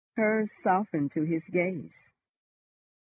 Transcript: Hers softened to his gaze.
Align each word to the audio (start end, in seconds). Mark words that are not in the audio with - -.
Hers 0.15 0.51
softened 0.51 1.11
to 1.11 1.25
his 1.25 1.47
gaze. 1.49 2.09